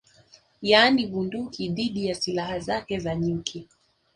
[0.61, 3.67] Yaani bunduki dhidi ya silaha zake za nyuki